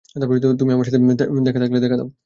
তুমি 0.59 0.71
আমার 0.73 0.85
সাথে 0.87 0.99
থেকে 1.45 1.59
থাকলে, 1.59 1.79
দেখা 1.79 1.97
দাও। 1.97 2.11